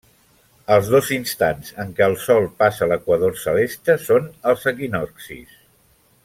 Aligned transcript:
Els 0.75 0.87
dos 0.93 1.09
instants 1.17 1.69
en 1.83 1.91
què 1.99 2.07
el 2.11 2.15
Sol 2.23 2.47
passa 2.63 2.89
l'equador 2.93 3.37
celeste 3.43 3.99
són 4.07 4.27
els 4.53 4.67
equinoccis. 4.73 5.55